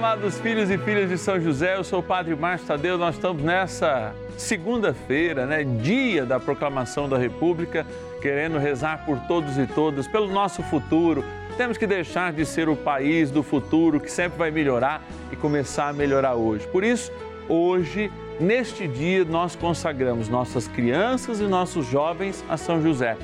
amados 0.00 0.38
filhos 0.38 0.70
e 0.70 0.78
filhas 0.78 1.10
de 1.10 1.18
São 1.18 1.38
José, 1.38 1.76
eu 1.76 1.84
sou 1.84 1.98
o 1.98 2.02
Padre 2.02 2.34
Márcio 2.34 2.66
Tadeu, 2.66 2.96
nós 2.96 3.16
estamos 3.16 3.42
nessa 3.42 4.14
segunda-feira, 4.34 5.44
né, 5.44 5.62
dia 5.62 6.24
da 6.24 6.40
proclamação 6.40 7.06
da 7.06 7.18
República, 7.18 7.86
querendo 8.22 8.56
rezar 8.56 9.04
por 9.04 9.18
todos 9.28 9.58
e 9.58 9.66
todas, 9.66 10.08
pelo 10.08 10.26
nosso 10.32 10.62
futuro. 10.62 11.22
Temos 11.58 11.76
que 11.76 11.86
deixar 11.86 12.32
de 12.32 12.46
ser 12.46 12.66
o 12.66 12.74
país 12.74 13.30
do 13.30 13.42
futuro 13.42 14.00
que 14.00 14.10
sempre 14.10 14.38
vai 14.38 14.50
melhorar 14.50 15.02
e 15.30 15.36
começar 15.36 15.88
a 15.88 15.92
melhorar 15.92 16.34
hoje. 16.34 16.66
Por 16.68 16.82
isso, 16.82 17.12
hoje, 17.46 18.10
neste 18.40 18.88
dia, 18.88 19.22
nós 19.26 19.54
consagramos 19.54 20.30
nossas 20.30 20.66
crianças 20.66 21.40
e 21.40 21.44
nossos 21.44 21.84
jovens 21.84 22.42
a 22.48 22.56
São 22.56 22.80
José. 22.80 23.18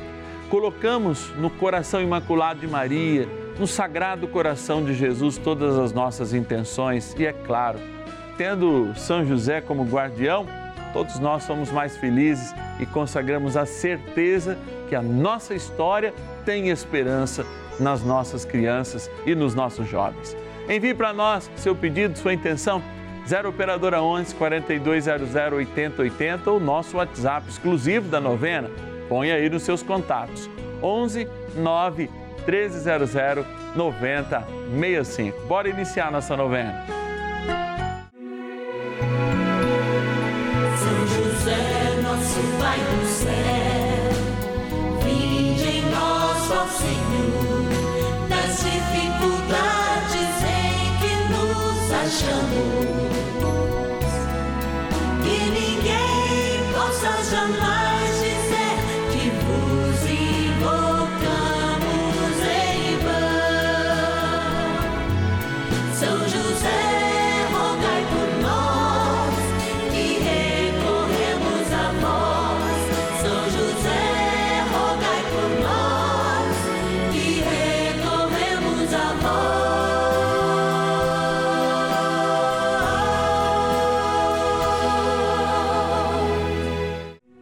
Colocamos 0.51 1.31
no 1.37 1.49
coração 1.49 2.03
imaculado 2.03 2.61
de 2.61 2.67
Maria, 2.67 3.27
no 3.59 3.67
Sagrado 3.67 4.29
Coração 4.29 4.85
de 4.85 4.95
Jesus 4.95 5.39
todas 5.39 5.79
as 5.79 5.93
nossas 5.93 6.35
intenções 6.35 7.15
e, 7.19 7.27
é 7.27 7.33
claro, 7.33 7.79
tendo 8.37 8.93
São 8.97 9.25
José 9.27 9.61
como 9.61 9.85
guardião, 9.85 10.47
todos 10.93 11.19
nós 11.19 11.45
somos 11.45 11.71
mais 11.71 11.97
felizes 11.97 12.55
e 12.79 12.87
consagramos 12.87 13.57
a 13.57 13.65
certeza 13.65 14.59
que 14.89 14.95
a 14.95 15.03
nossa 15.03 15.55
história 15.55 16.13
tem 16.45 16.69
esperança 16.69 17.47
nas 17.81 18.03
nossas 18.03 18.45
crianças 18.45 19.11
e 19.25 19.35
nos 19.35 19.55
nossos 19.55 19.89
jovens. 19.89 20.37
Envie 20.69 20.95
para 20.95 21.13
nós 21.13 21.51
seu 21.57 21.75
pedido, 21.75 22.19
sua 22.19 22.35
intenção, 22.35 22.83
0 23.27 23.49
Operadora 23.49 24.03
11 24.03 24.35
4200 24.35 25.35
8080 25.35 26.51
ou 26.51 26.61
nosso 26.61 26.99
WhatsApp 26.99 27.49
exclusivo 27.49 28.09
da 28.09 28.21
novena. 28.21 28.71
Põe 29.09 29.33
aí 29.33 29.49
nos 29.49 29.63
seus 29.63 29.83
contatos, 29.83 30.49
11 30.83 31.29
9 31.57 32.11
1300 32.47 33.45
9065. 33.75 35.47
Bora 35.47 35.69
iniciar 35.69 36.11
nossa 36.11 36.37
novena. 36.37 36.96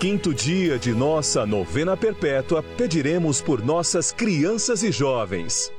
quinto 0.00 0.32
dia 0.32 0.78
de 0.78 0.94
nossa 0.94 1.44
novena 1.44 1.94
perpétua, 1.94 2.62
pediremos 2.62 3.42
por 3.42 3.62
nossas 3.62 4.10
crianças 4.10 4.82
e 4.82 4.90
jovens. 4.90 5.70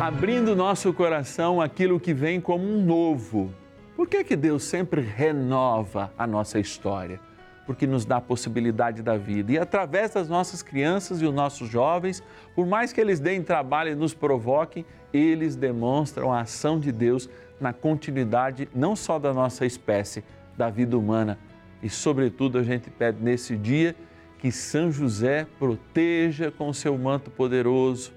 Abrindo 0.00 0.56
nosso 0.56 0.90
coração 0.94 1.60
aquilo 1.60 2.00
que 2.00 2.14
vem 2.14 2.40
como 2.40 2.64
um 2.64 2.82
novo. 2.82 3.52
Por 3.94 4.08
que, 4.08 4.24
que 4.24 4.34
Deus 4.34 4.62
sempre 4.64 5.02
renova 5.02 6.10
a 6.16 6.26
nossa 6.26 6.58
história? 6.58 7.20
Porque 7.66 7.86
nos 7.86 8.06
dá 8.06 8.16
a 8.16 8.20
possibilidade 8.22 9.02
da 9.02 9.18
vida. 9.18 9.52
E 9.52 9.58
através 9.58 10.14
das 10.14 10.26
nossas 10.26 10.62
crianças 10.62 11.20
e 11.20 11.26
os 11.26 11.34
nossos 11.34 11.68
jovens, 11.68 12.22
por 12.54 12.66
mais 12.66 12.94
que 12.94 13.00
eles 13.02 13.20
deem 13.20 13.42
trabalho 13.42 13.92
e 13.92 13.94
nos 13.94 14.14
provoquem, 14.14 14.86
eles 15.12 15.54
demonstram 15.54 16.32
a 16.32 16.40
ação 16.40 16.80
de 16.80 16.92
Deus 16.92 17.28
na 17.60 17.74
continuidade 17.74 18.70
não 18.74 18.96
só 18.96 19.18
da 19.18 19.34
nossa 19.34 19.66
espécie, 19.66 20.24
da 20.56 20.70
vida 20.70 20.96
humana. 20.96 21.38
E, 21.82 21.88
sobretudo, 21.88 22.58
a 22.58 22.62
gente 22.62 22.90
pede 22.90 23.22
nesse 23.22 23.56
dia 23.56 23.94
que 24.38 24.52
São 24.52 24.90
José 24.90 25.46
proteja 25.58 26.50
com 26.50 26.72
seu 26.72 26.96
manto 26.96 27.30
poderoso 27.30 28.12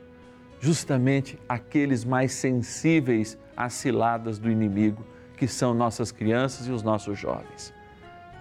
justamente 0.61 1.39
aqueles 1.49 2.05
mais 2.05 2.33
sensíveis 2.33 3.37
às 3.57 3.73
ciladas 3.73 4.37
do 4.37 4.49
inimigo, 4.49 5.03
que 5.35 5.47
são 5.47 5.73
nossas 5.73 6.11
crianças 6.11 6.67
e 6.67 6.71
os 6.71 6.83
nossos 6.83 7.17
jovens. 7.17 7.73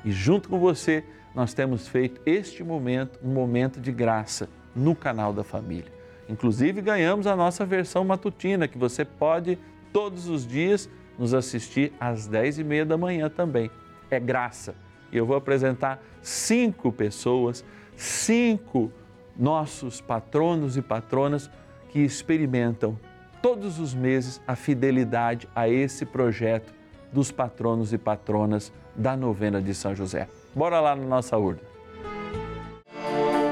E 0.05 0.13
junto 0.13 0.51
com 0.51 0.59
você, 0.59 1.03
nós 1.35 1.55
temos 1.55 1.89
feito 1.89 2.21
este 2.27 2.63
momento 2.63 3.19
um 3.25 3.33
momento 3.33 3.81
de 3.81 3.91
graça 3.91 4.49
no 4.77 4.95
canal 4.95 5.33
da 5.33 5.43
família. 5.43 5.91
Inclusive, 6.29 6.83
ganhamos 6.83 7.27
a 7.27 7.35
nossa 7.35 7.65
versão 7.65 8.05
matutina, 8.05 8.69
que 8.69 8.79
você 8.79 9.05
pode 9.05 9.59
todos 9.93 10.29
os 10.29 10.47
dias 10.47 10.89
nos 11.19 11.33
assistir 11.33 11.93
às 11.99 12.27
10 12.27 12.59
e 12.59 12.65
meia 12.65 12.85
da 12.85 12.97
manhã 12.97 13.29
também. 13.31 13.71
É 14.11 14.21
graça. 14.21 14.75
E 15.12 15.16
eu 15.16 15.26
vou 15.26 15.37
apresentar 15.37 16.03
cinco 16.22 16.93
pessoas, 16.93 17.65
cinco 17.97 18.93
nossos 19.37 20.00
patronos 20.00 20.76
e 20.76 20.82
patronas 20.82 21.50
que 21.88 22.00
experimentam 22.00 22.98
todos 23.43 23.78
os 23.78 23.94
meses 23.94 24.41
a 24.47 24.54
fidelidade 24.54 25.48
a 25.54 25.69
esse 25.69 26.04
projeto 26.04 26.72
dos 27.12 27.32
patronos 27.32 27.93
e 27.93 27.98
patronas 27.98 28.72
da 28.94 29.16
novena 29.16 29.60
de 29.60 29.75
São 29.75 29.94
José. 29.94 30.28
Bora 30.54 30.81
lá 30.81 30.94
na 30.94 31.04
nossa 31.04 31.37
urna. 31.37 31.60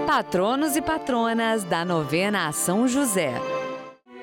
Patronos 0.07 0.77
e 0.77 0.83
patronas 0.83 1.65
da 1.65 1.85
novena 1.85 2.49
a 2.49 2.53
São 2.53 2.87
José. 2.89 3.58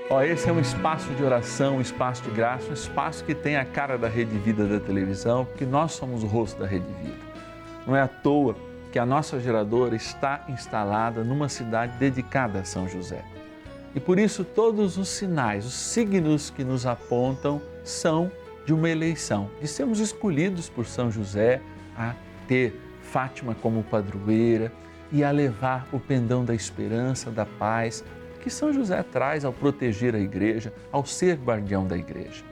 Ó, 0.08 0.22
esse 0.22 0.48
é 0.48 0.54
um 0.54 0.60
espaço 0.60 1.12
de 1.16 1.24
oração, 1.24 1.78
um 1.78 1.82
espaço 1.82 2.22
de 2.22 2.30
graça, 2.30 2.70
um 2.70 2.74
espaço 2.74 3.24
que 3.24 3.34
tem 3.34 3.58
a 3.58 3.66
cara 3.66 3.98
da 3.98 4.08
Rede 4.08 4.38
Vida 4.38 4.68
da 4.68 4.80
televisão, 4.80 5.46
porque 5.46 5.66
nós 5.66 5.94
somos 5.94 6.24
o 6.24 6.28
rosto 6.28 6.60
da 6.60 6.68
Rede 6.68 6.86
Vida. 7.02 7.18
Não 7.88 7.96
é 7.96 8.02
à 8.02 8.08
toa 8.08 8.56
que 8.92 9.00
a 9.00 9.06
nossa 9.06 9.40
geradora 9.40 9.96
está 9.96 10.46
instalada 10.48 11.24
numa 11.24 11.50
cidade 11.50 11.98
dedicada 11.98 12.60
a 12.60 12.64
São 12.64 12.88
José. 12.88 13.26
E 13.96 14.00
por 14.00 14.20
isso 14.20 14.44
todos 14.44 14.96
os 15.00 15.10
sinais, 15.10 15.66
os 15.66 15.74
signos 15.74 16.52
que 16.52 16.64
nos 16.64 16.86
apontam 16.86 17.60
são 17.84 18.32
de 18.64 18.76
uma 18.76 18.90
eleição, 18.90 19.50
de 19.60 19.68
sermos 19.68 20.00
escolhidos 20.00 20.70
por 20.70 20.86
São 20.86 21.10
José 21.10 21.62
a 21.98 22.14
ter 22.48 22.80
Fátima 23.02 23.56
como 23.56 23.84
padroeira 23.84 24.72
e 25.12 25.24
a 25.24 25.32
levar 25.32 25.88
o 25.92 26.00
pendão 26.00 26.46
da 26.46 26.54
esperança, 26.54 27.32
da 27.32 27.46
paz, 27.46 28.04
que 28.46 28.50
São 28.52 28.72
José 28.72 29.02
traz 29.02 29.44
ao 29.44 29.52
proteger 29.52 30.14
a 30.14 30.20
igreja, 30.20 30.72
ao 30.92 31.04
ser 31.04 31.36
guardião 31.36 31.88
da 31.88 31.98
igreja. 31.98 32.44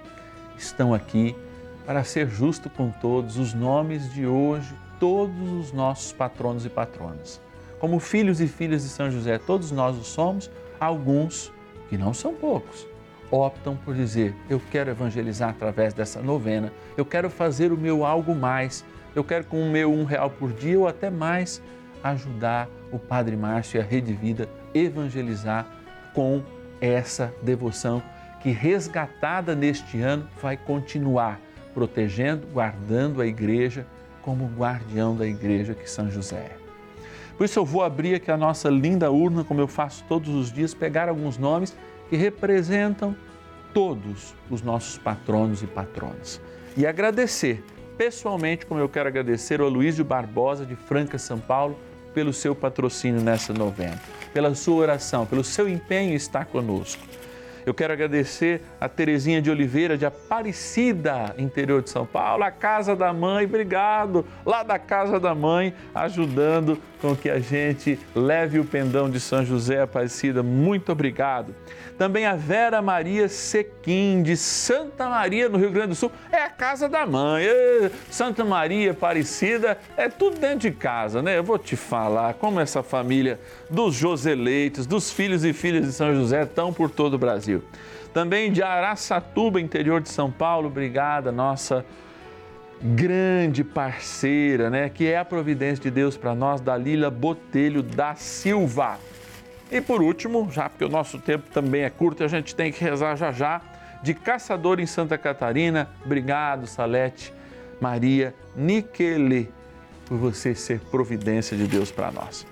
Estão 0.57 0.91
aqui 0.91 1.35
para 1.85 2.03
ser 2.03 2.27
justo 2.27 2.67
com 2.67 2.89
todos 2.89 3.37
os 3.37 3.53
nomes 3.53 4.11
de 4.11 4.25
hoje, 4.25 4.73
todos 4.99 5.51
os 5.51 5.71
nossos 5.71 6.11
patronos 6.11 6.65
e 6.65 6.69
patronas. 6.69 7.39
Como 7.79 7.99
filhos 7.99 8.41
e 8.41 8.47
filhas 8.47 8.81
de 8.81 8.89
São 8.89 9.11
José, 9.11 9.37
todos 9.37 9.69
nós 9.69 9.95
o 9.95 10.03
somos, 10.03 10.49
alguns, 10.79 11.53
que 11.89 11.95
não 11.95 12.11
são 12.11 12.33
poucos, 12.33 12.87
optam 13.29 13.75
por 13.75 13.93
dizer: 13.93 14.35
Eu 14.49 14.59
quero 14.71 14.89
evangelizar 14.89 15.51
através 15.51 15.93
dessa 15.93 16.19
novena, 16.23 16.73
eu 16.97 17.05
quero 17.05 17.29
fazer 17.29 17.71
o 17.71 17.77
meu 17.77 18.03
algo 18.03 18.33
mais, 18.33 18.83
eu 19.13 19.23
quero 19.23 19.45
com 19.45 19.61
o 19.61 19.69
meu 19.69 19.93
um 19.93 20.05
real 20.05 20.31
por 20.31 20.53
dia 20.53 20.79
ou 20.79 20.87
até 20.87 21.11
mais 21.11 21.61
ajudar 22.03 22.67
o 22.91 22.97
Padre 22.97 23.37
Márcio 23.37 23.77
e 23.77 23.79
a 23.79 23.83
Rede 23.83 24.11
Vida 24.11 24.49
evangelizar 24.73 25.82
com 26.13 26.43
essa 26.79 27.33
devoção 27.41 28.01
que, 28.41 28.49
resgatada 28.51 29.55
neste 29.55 30.01
ano, 30.01 30.27
vai 30.41 30.57
continuar 30.57 31.39
protegendo, 31.73 32.45
guardando 32.47 33.21
a 33.21 33.25
igreja 33.25 33.85
como 34.21 34.45
guardião 34.57 35.15
da 35.15 35.25
igreja 35.25 35.73
que 35.73 35.89
São 35.89 36.09
José 36.09 36.37
é. 36.37 36.63
Por 37.37 37.45
isso 37.45 37.59
eu 37.59 37.65
vou 37.65 37.83
abrir 37.83 38.15
aqui 38.15 38.31
a 38.31 38.37
nossa 38.37 38.69
linda 38.69 39.11
urna, 39.11 39.43
como 39.43 39.59
eu 39.59 39.67
faço 39.67 40.03
todos 40.07 40.29
os 40.29 40.51
dias, 40.51 40.73
pegar 40.73 41.09
alguns 41.09 41.37
nomes 41.37 41.75
que 42.09 42.15
representam 42.15 43.15
todos 43.73 44.35
os 44.49 44.61
nossos 44.61 44.97
patronos 44.97 45.63
e 45.63 45.67
patronas. 45.67 46.39
E 46.77 46.85
agradecer 46.85 47.63
pessoalmente, 47.97 48.65
como 48.65 48.79
eu 48.79 48.87
quero 48.87 49.09
agradecer 49.09 49.61
ao 49.61 49.69
Luísio 49.69 50.05
Barbosa 50.05 50.65
de 50.65 50.75
Franca, 50.75 51.17
São 51.17 51.39
Paulo, 51.39 51.77
pelo 52.13 52.31
seu 52.33 52.55
patrocínio 52.55 53.21
nessa 53.21 53.53
novena, 53.53 53.99
pela 54.33 54.53
sua 54.55 54.75
oração, 54.75 55.25
pelo 55.25 55.43
seu 55.43 55.67
empenho 55.67 56.11
em 56.11 56.15
estar 56.15 56.45
conosco. 56.45 57.03
Eu 57.65 57.73
quero 57.73 57.93
agradecer 57.93 58.61
a 58.79 58.89
Terezinha 58.89 59.41
de 59.41 59.49
Oliveira, 59.49 59.97
de 59.97 60.05
Aparecida, 60.05 61.33
interior 61.37 61.81
de 61.81 61.89
São 61.89 62.05
Paulo, 62.05 62.43
a 62.43 62.51
Casa 62.51 62.95
da 62.95 63.13
Mãe, 63.13 63.45
obrigado, 63.45 64.25
lá 64.45 64.63
da 64.63 64.77
Casa 64.77 65.19
da 65.19 65.33
Mãe, 65.33 65.73
ajudando 65.95 66.77
com 67.01 67.15
que 67.15 67.29
a 67.29 67.39
gente 67.39 67.99
leve 68.15 68.59
o 68.59 68.65
pendão 68.65 69.09
de 69.09 69.19
São 69.19 69.45
José 69.45 69.81
Aparecida, 69.81 70.41
muito 70.41 70.91
obrigado. 70.91 71.53
Também 71.97 72.25
a 72.25 72.35
Vera 72.35 72.81
Maria 72.81 73.29
Sequim, 73.29 74.23
de 74.23 74.35
Santa 74.35 75.07
Maria, 75.07 75.47
no 75.47 75.57
Rio 75.57 75.69
Grande 75.69 75.89
do 75.89 75.95
Sul, 75.95 76.11
é 76.31 76.41
a 76.41 76.49
Casa 76.49 76.89
da 76.89 77.05
Mãe. 77.05 77.45
Santa 78.09 78.43
Maria 78.43 78.91
Aparecida 78.91 79.77
é 79.95 80.09
tudo 80.09 80.39
dentro 80.39 80.59
de 80.59 80.71
casa, 80.71 81.21
né? 81.21 81.37
Eu 81.37 81.43
vou 81.43 81.59
te 81.59 81.75
falar 81.75 82.33
como 82.35 82.59
essa 82.59 82.81
família 82.81 83.39
dos 83.69 83.95
Joseleitos, 83.95 84.87
dos 84.87 85.11
filhos 85.11 85.43
e 85.43 85.53
filhas 85.53 85.85
de 85.85 85.91
São 85.91 86.15
José 86.15 86.43
estão 86.43 86.73
por 86.73 86.89
todo 86.89 87.13
o 87.13 87.17
Brasil. 87.17 87.52
Também 88.13 88.51
de 88.51 88.63
Araçatuba, 88.63 89.59
interior 89.59 90.01
de 90.01 90.09
São 90.09 90.31
Paulo, 90.31 90.67
obrigada, 90.67 91.31
nossa 91.31 91.85
grande 92.81 93.63
parceira, 93.63 94.69
né? 94.69 94.89
Que 94.89 95.07
é 95.07 95.17
a 95.17 95.25
providência 95.25 95.83
de 95.83 95.91
Deus 95.91 96.17
para 96.17 96.35
nós, 96.35 96.61
Dalila 96.61 97.09
Botelho 97.09 97.81
da 97.81 98.15
Silva. 98.15 98.97
E 99.71 99.81
por 99.81 100.01
último, 100.01 100.49
já 100.51 100.69
porque 100.69 100.85
o 100.85 100.89
nosso 100.89 101.17
tempo 101.17 101.49
também 101.49 101.83
é 101.83 101.89
curto, 101.89 102.23
a 102.23 102.27
gente 102.27 102.53
tem 102.53 102.71
que 102.71 102.83
rezar 102.83 103.15
já 103.15 103.31
já, 103.31 103.61
de 104.03 104.13
Caçador 104.13 104.79
em 104.79 104.85
Santa 104.85 105.17
Catarina. 105.17 105.89
Obrigado, 106.05 106.67
Salete 106.67 107.33
Maria 107.79 108.35
Niquele, 108.55 109.49
por 110.05 110.17
você 110.17 110.53
ser 110.53 110.79
providência 110.79 111.57
de 111.57 111.65
Deus 111.65 111.89
para 111.89 112.11
nós. 112.11 112.45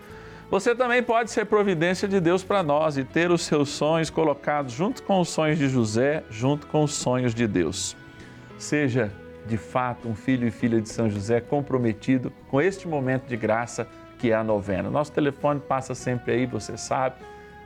Você 0.51 0.75
também 0.75 1.01
pode 1.01 1.31
ser 1.31 1.45
providência 1.45 2.09
de 2.09 2.19
Deus 2.19 2.44
para 2.44 2.62
nós 2.62 2.98
e 2.98 3.06
ter 3.06 3.31
os 3.31 3.44
seus 3.44 3.69
sonhos 3.69 4.09
colocados 4.09 4.74
junto 4.74 5.01
com 5.01 5.21
os 5.21 5.30
sonhos 5.30 5.57
de 5.57 5.69
José, 5.69 6.25
junto 6.30 6.68
com 6.68 6.83
os 6.83 6.94
sonhos 6.94 7.33
de 7.33 7.48
Deus. 7.48 7.95
Seja 8.57 9.09
de 9.48 9.56
fato 9.56 10.09
um 10.09 10.13
filho 10.13 10.45
e 10.45 10.51
filha 10.51 10.81
de 10.81 10.89
São 10.89 11.09
José 11.09 11.39
comprometido 11.39 12.33
com 12.50 12.62
este 12.62 12.86
momento 12.86 13.27
de 13.27 13.38
graça 13.38 13.88
que 14.19 14.31
é 14.31 14.36
a 14.36 14.44
novena. 14.44 14.89
Nosso 14.89 15.13
telefone 15.13 15.62
passa 15.62 15.95
sempre 15.95 16.33
aí, 16.33 16.45
você 16.45 16.75
sabe, 16.75 17.15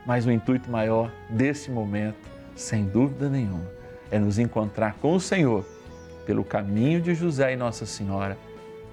mas 0.06 0.24
o 0.24 0.30
intuito 0.30 0.70
maior 0.70 1.10
desse 1.28 1.72
momento, 1.72 2.30
sem 2.54 2.84
dúvida 2.84 3.28
nenhuma, 3.28 3.68
é 4.12 4.18
nos 4.20 4.38
encontrar 4.38 4.94
com 5.02 5.12
o 5.12 5.20
Senhor 5.20 5.66
pelo 6.24 6.44
caminho 6.44 7.00
de 7.00 7.16
José 7.16 7.52
e 7.52 7.56
Nossa 7.56 7.84
Senhora, 7.84 8.38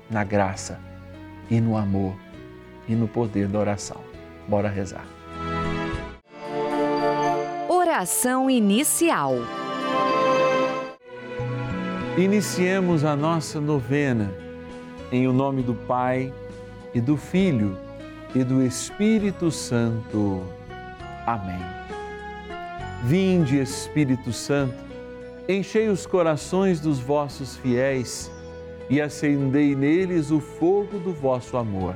na 0.09 0.23
graça 0.23 0.79
e 1.47 1.61
no 1.61 1.77
amor 1.77 2.15
e 2.87 2.95
no 2.95 3.07
poder 3.07 3.47
da 3.47 3.59
oração. 3.59 3.97
Bora 4.47 4.69
rezar. 4.69 5.05
Oração 7.69 8.49
inicial. 8.49 9.35
Iniciemos 12.17 13.03
a 13.03 13.15
nossa 13.15 13.59
novena 13.59 14.31
em 15.11 15.27
o 15.27 15.33
nome 15.33 15.61
do 15.61 15.73
Pai 15.73 16.33
e 16.93 17.01
do 17.01 17.17
Filho 17.17 17.77
e 18.35 18.43
do 18.43 18.63
Espírito 18.63 19.49
Santo. 19.51 20.43
Amém. 21.25 21.59
Vinde, 23.03 23.59
Espírito 23.59 24.31
Santo, 24.31 24.75
enchei 25.47 25.89
os 25.89 26.05
corações 26.05 26.79
dos 26.79 26.99
vossos 26.99 27.57
fiéis 27.57 28.31
e 28.89 29.01
acendei 29.01 29.75
neles 29.75 30.31
o 30.31 30.39
fogo 30.39 30.99
do 30.99 31.13
vosso 31.13 31.57
amor. 31.57 31.95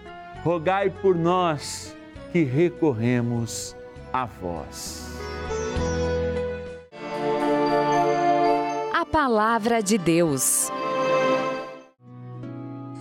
rogai 0.43 0.89
por 0.89 1.15
nós 1.15 1.95
que 2.31 2.43
recorremos 2.43 3.75
a 4.11 4.25
vós. 4.25 5.07
A 8.93 9.05
Palavra 9.05 9.81
de 9.83 9.97
Deus. 9.97 10.69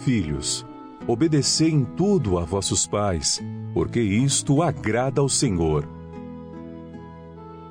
Filhos, 0.00 0.66
obedecei 1.06 1.70
em 1.70 1.84
tudo 1.84 2.38
a 2.38 2.44
vossos 2.44 2.86
pais, 2.86 3.40
porque 3.72 4.00
isto 4.00 4.62
agrada 4.62 5.20
ao 5.20 5.28
Senhor. 5.28 5.88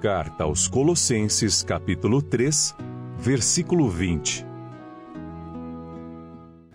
Carta 0.02 0.46
aos 0.46 0.68
Colossenses, 0.68 1.62
capítulo 1.62 2.22
3, 2.22 2.76
versículo 3.18 3.90
20. 3.90 4.49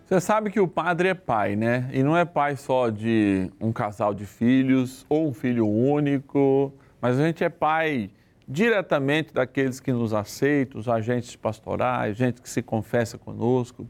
Você 0.07 0.21
sabe 0.21 0.51
que 0.51 0.61
o 0.61 0.69
padre 0.69 1.09
é 1.09 1.15
pai, 1.15 1.57
né? 1.57 1.89
E 1.91 2.03
não 2.03 2.15
é 2.15 2.27
pai 2.27 2.57
só 2.57 2.91
de 2.91 3.51
um 3.59 3.73
casal 3.73 4.13
de 4.13 4.27
filhos 4.27 5.07
ou 5.09 5.27
um 5.27 5.33
filho 5.33 5.67
único, 5.67 6.75
mas 7.01 7.19
a 7.19 7.27
gente 7.27 7.43
é 7.43 7.49
pai 7.49 8.11
diretamente 8.47 9.33
daqueles 9.33 9.81
que 9.81 9.91
nos 9.91 10.13
aceitam, 10.13 10.79
os 10.79 10.91
agentes 10.91 11.35
pastorais, 11.37 12.19
gente 12.19 12.43
que 12.43 12.51
se 12.51 12.61
confessa 12.61 13.17
conosco. 13.17 13.89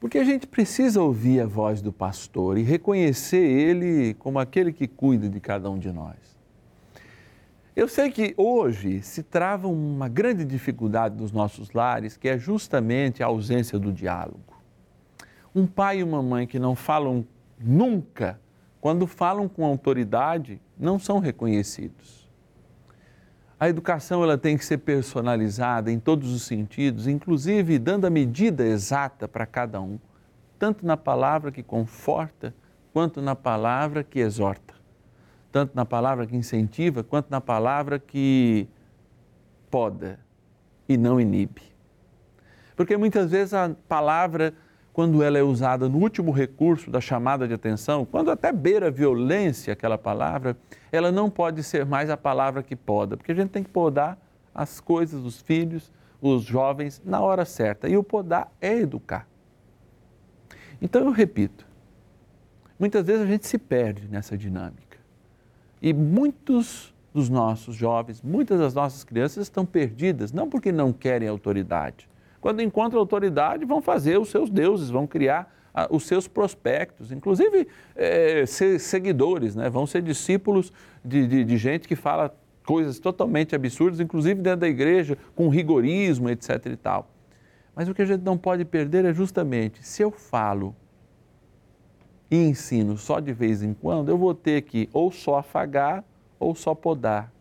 Porque 0.00 0.16
a 0.16 0.24
gente 0.24 0.46
precisa 0.46 1.02
ouvir 1.02 1.42
a 1.42 1.46
voz 1.46 1.82
do 1.82 1.92
pastor 1.92 2.56
e 2.56 2.62
reconhecer 2.62 3.36
ele 3.36 4.14
como 4.14 4.38
aquele 4.38 4.72
que 4.72 4.88
cuida 4.88 5.28
de 5.28 5.38
cada 5.38 5.70
um 5.70 5.78
de 5.78 5.92
nós. 5.92 6.16
Eu 7.76 7.88
sei 7.88 8.10
que 8.10 8.32
hoje 8.38 9.02
se 9.02 9.22
trava 9.22 9.68
uma 9.68 10.08
grande 10.08 10.46
dificuldade 10.46 11.14
nos 11.14 11.30
nossos 11.30 11.72
lares, 11.72 12.16
que 12.16 12.26
é 12.26 12.38
justamente 12.38 13.22
a 13.22 13.26
ausência 13.26 13.78
do 13.78 13.92
diálogo. 13.92 14.55
Um 15.56 15.66
pai 15.66 16.00
e 16.00 16.02
uma 16.02 16.22
mãe 16.22 16.46
que 16.46 16.58
não 16.58 16.74
falam 16.74 17.26
nunca, 17.58 18.38
quando 18.78 19.06
falam 19.06 19.48
com 19.48 19.64
autoridade, 19.64 20.60
não 20.78 20.98
são 20.98 21.18
reconhecidos. 21.18 22.30
A 23.58 23.66
educação 23.66 24.22
ela 24.22 24.36
tem 24.36 24.58
que 24.58 24.66
ser 24.66 24.76
personalizada 24.76 25.90
em 25.90 25.98
todos 25.98 26.30
os 26.30 26.42
sentidos, 26.42 27.08
inclusive 27.08 27.78
dando 27.78 28.06
a 28.06 28.10
medida 28.10 28.66
exata 28.66 29.26
para 29.26 29.46
cada 29.46 29.80
um, 29.80 29.98
tanto 30.58 30.84
na 30.84 30.94
palavra 30.94 31.50
que 31.50 31.62
conforta, 31.62 32.54
quanto 32.92 33.22
na 33.22 33.34
palavra 33.34 34.04
que 34.04 34.18
exorta, 34.18 34.74
tanto 35.50 35.74
na 35.74 35.86
palavra 35.86 36.26
que 36.26 36.36
incentiva, 36.36 37.02
quanto 37.02 37.30
na 37.30 37.40
palavra 37.40 37.98
que 37.98 38.68
poda 39.70 40.20
e 40.86 40.98
não 40.98 41.18
inibe. 41.18 41.62
Porque 42.76 42.94
muitas 42.94 43.30
vezes 43.30 43.54
a 43.54 43.74
palavra 43.88 44.52
quando 44.96 45.22
ela 45.22 45.36
é 45.36 45.42
usada 45.42 45.90
no 45.90 45.98
último 45.98 46.30
recurso 46.30 46.90
da 46.90 47.02
chamada 47.02 47.46
de 47.46 47.52
atenção, 47.52 48.06
quando 48.06 48.30
até 48.30 48.50
beira 48.50 48.90
violência 48.90 49.74
aquela 49.74 49.98
palavra, 49.98 50.56
ela 50.90 51.12
não 51.12 51.28
pode 51.28 51.62
ser 51.62 51.84
mais 51.84 52.08
a 52.08 52.16
palavra 52.16 52.62
que 52.62 52.74
poda, 52.74 53.14
porque 53.14 53.30
a 53.30 53.34
gente 53.34 53.50
tem 53.50 53.62
que 53.62 53.68
podar 53.68 54.18
as 54.54 54.80
coisas, 54.80 55.22
os 55.22 55.38
filhos, 55.38 55.92
os 56.18 56.44
jovens, 56.44 57.02
na 57.04 57.20
hora 57.20 57.44
certa. 57.44 57.90
E 57.90 57.94
o 57.98 58.02
podar 58.02 58.50
é 58.58 58.74
educar. 58.74 59.28
Então 60.80 61.04
eu 61.04 61.10
repito, 61.10 61.66
muitas 62.78 63.04
vezes 63.04 63.20
a 63.20 63.26
gente 63.26 63.46
se 63.46 63.58
perde 63.58 64.08
nessa 64.08 64.34
dinâmica. 64.34 64.96
E 65.82 65.92
muitos 65.92 66.94
dos 67.12 67.28
nossos 67.28 67.76
jovens, 67.76 68.22
muitas 68.22 68.58
das 68.58 68.72
nossas 68.72 69.04
crianças 69.04 69.42
estão 69.42 69.66
perdidas, 69.66 70.32
não 70.32 70.48
porque 70.48 70.72
não 70.72 70.90
querem 70.90 71.28
autoridade, 71.28 72.08
quando 72.46 72.62
encontram 72.62 73.00
autoridade, 73.00 73.64
vão 73.64 73.82
fazer 73.82 74.20
os 74.20 74.28
seus 74.28 74.48
deuses, 74.48 74.88
vão 74.88 75.04
criar 75.04 75.52
ah, 75.74 75.88
os 75.90 76.06
seus 76.06 76.28
prospectos, 76.28 77.10
inclusive 77.10 77.66
é, 77.96 78.46
seguidores, 78.46 79.56
né? 79.56 79.68
vão 79.68 79.84
ser 79.84 80.00
discípulos 80.00 80.72
de, 81.04 81.26
de, 81.26 81.42
de 81.42 81.56
gente 81.56 81.88
que 81.88 81.96
fala 81.96 82.32
coisas 82.64 83.00
totalmente 83.00 83.56
absurdas, 83.56 83.98
inclusive 83.98 84.40
dentro 84.40 84.60
da 84.60 84.68
igreja, 84.68 85.18
com 85.34 85.48
rigorismo, 85.48 86.30
etc. 86.30 86.66
e 86.66 86.76
tal. 86.76 87.10
Mas 87.74 87.88
o 87.88 87.94
que 87.94 88.02
a 88.02 88.06
gente 88.06 88.22
não 88.22 88.38
pode 88.38 88.64
perder 88.64 89.04
é 89.04 89.12
justamente, 89.12 89.84
se 89.84 90.00
eu 90.00 90.12
falo 90.12 90.72
e 92.30 92.36
ensino 92.36 92.96
só 92.96 93.18
de 93.18 93.32
vez 93.32 93.60
em 93.60 93.74
quando, 93.74 94.08
eu 94.08 94.16
vou 94.16 94.36
ter 94.36 94.62
que 94.62 94.88
ou 94.92 95.10
só 95.10 95.38
afagar 95.38 96.04
ou 96.38 96.54
só 96.54 96.76
podar. 96.76 97.32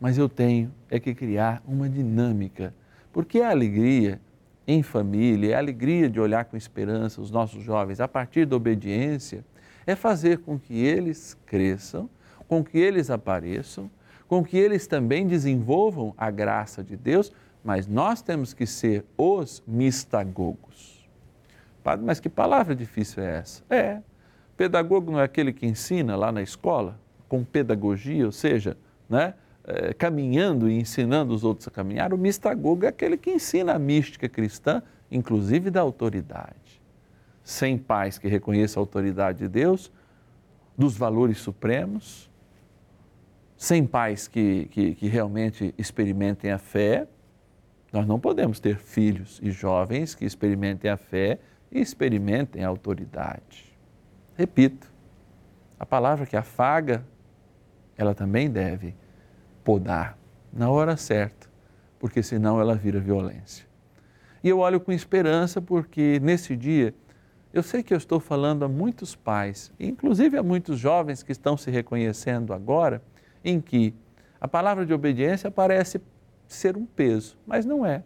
Mas 0.00 0.16
eu 0.16 0.30
tenho 0.30 0.72
é 0.90 0.98
que 0.98 1.14
criar 1.14 1.62
uma 1.66 1.90
dinâmica 1.90 2.72
porque 3.16 3.40
a 3.40 3.48
alegria 3.48 4.20
em 4.68 4.82
família, 4.82 5.56
a 5.56 5.58
alegria 5.58 6.06
de 6.06 6.20
olhar 6.20 6.44
com 6.44 6.54
esperança 6.54 7.18
os 7.18 7.30
nossos 7.30 7.62
jovens 7.62 7.98
a 7.98 8.06
partir 8.06 8.44
da 8.44 8.54
obediência, 8.54 9.42
é 9.86 9.96
fazer 9.96 10.40
com 10.40 10.58
que 10.58 10.84
eles 10.84 11.34
cresçam, 11.46 12.10
com 12.46 12.62
que 12.62 12.76
eles 12.76 13.08
apareçam, 13.08 13.90
com 14.28 14.44
que 14.44 14.58
eles 14.58 14.86
também 14.86 15.26
desenvolvam 15.26 16.12
a 16.18 16.30
graça 16.30 16.84
de 16.84 16.94
Deus, 16.94 17.32
mas 17.64 17.86
nós 17.86 18.20
temos 18.20 18.52
que 18.52 18.66
ser 18.66 19.02
os 19.16 19.62
mistagogos. 19.66 21.08
Padre, 21.82 22.04
mas 22.04 22.20
que 22.20 22.28
palavra 22.28 22.76
difícil 22.76 23.22
é 23.22 23.38
essa? 23.38 23.62
É. 23.70 24.02
Pedagogo 24.58 25.10
não 25.10 25.20
é 25.20 25.24
aquele 25.24 25.54
que 25.54 25.64
ensina 25.64 26.16
lá 26.16 26.30
na 26.30 26.42
escola, 26.42 27.00
com 27.30 27.42
pedagogia, 27.42 28.26
ou 28.26 28.32
seja, 28.32 28.76
né? 29.08 29.32
Eh, 29.68 29.92
caminhando 29.94 30.70
e 30.70 30.78
ensinando 30.78 31.34
os 31.34 31.42
outros 31.42 31.66
a 31.66 31.72
caminhar, 31.72 32.14
o 32.14 32.18
mistagogo 32.18 32.84
é 32.84 32.88
aquele 32.88 33.16
que 33.16 33.32
ensina 33.32 33.74
a 33.74 33.78
mística 33.80 34.28
cristã, 34.28 34.80
inclusive 35.10 35.70
da 35.70 35.80
autoridade. 35.80 36.80
Sem 37.42 37.76
pais 37.76 38.16
que 38.16 38.28
reconheçam 38.28 38.80
a 38.80 38.84
autoridade 38.84 39.38
de 39.38 39.48
Deus, 39.48 39.90
dos 40.78 40.96
valores 40.96 41.38
supremos, 41.38 42.30
sem 43.56 43.84
pais 43.84 44.28
que, 44.28 44.66
que, 44.66 44.94
que 44.94 45.08
realmente 45.08 45.74
experimentem 45.76 46.52
a 46.52 46.58
fé, 46.58 47.08
nós 47.92 48.06
não 48.06 48.20
podemos 48.20 48.60
ter 48.60 48.76
filhos 48.76 49.40
e 49.42 49.50
jovens 49.50 50.14
que 50.14 50.24
experimentem 50.24 50.88
a 50.88 50.96
fé 50.96 51.40
e 51.72 51.80
experimentem 51.80 52.62
a 52.62 52.68
autoridade. 52.68 53.76
Repito, 54.36 54.92
a 55.76 55.84
palavra 55.84 56.24
que 56.24 56.36
afaga, 56.36 57.04
ela 57.96 58.14
também 58.14 58.48
deve 58.48 58.94
podar 59.66 60.16
na 60.52 60.70
hora 60.70 60.96
certa, 60.96 61.48
porque 61.98 62.22
senão 62.22 62.60
ela 62.60 62.76
vira 62.76 63.00
violência. 63.00 63.66
E 64.44 64.48
eu 64.48 64.60
olho 64.60 64.78
com 64.78 64.92
esperança 64.92 65.60
porque 65.60 66.20
nesse 66.22 66.54
dia 66.54 66.94
eu 67.52 67.64
sei 67.64 67.82
que 67.82 67.92
eu 67.92 67.98
estou 67.98 68.20
falando 68.20 68.64
a 68.64 68.68
muitos 68.68 69.16
pais, 69.16 69.72
inclusive 69.80 70.38
a 70.38 70.42
muitos 70.42 70.78
jovens 70.78 71.24
que 71.24 71.32
estão 71.32 71.56
se 71.56 71.68
reconhecendo 71.68 72.52
agora, 72.54 73.02
em 73.44 73.60
que 73.60 73.92
a 74.40 74.46
palavra 74.46 74.86
de 74.86 74.94
obediência 74.94 75.50
parece 75.50 76.00
ser 76.46 76.76
um 76.76 76.86
peso, 76.86 77.36
mas 77.44 77.66
não 77.66 77.84
é. 77.84 78.04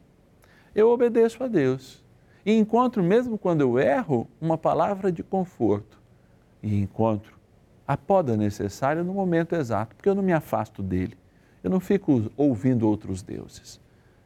Eu 0.74 0.88
obedeço 0.88 1.44
a 1.44 1.46
Deus 1.46 2.02
e 2.46 2.56
encontro, 2.56 3.02
mesmo 3.02 3.36
quando 3.36 3.60
eu 3.60 3.78
erro, 3.78 4.26
uma 4.40 4.56
palavra 4.56 5.12
de 5.12 5.22
conforto 5.22 6.00
e 6.62 6.80
encontro 6.80 7.38
a 7.86 7.98
poda 7.98 8.34
necessária 8.34 9.04
no 9.04 9.12
momento 9.12 9.54
exato, 9.54 9.94
porque 9.94 10.08
eu 10.08 10.14
não 10.14 10.22
me 10.22 10.32
afasto 10.32 10.82
dele. 10.82 11.19
Eu 11.62 11.70
não 11.70 11.80
fico 11.80 12.30
ouvindo 12.36 12.88
outros 12.88 13.22
deuses. 13.22 13.80